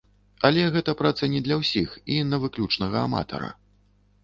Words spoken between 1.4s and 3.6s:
для ўсіх і на выключнага аматара.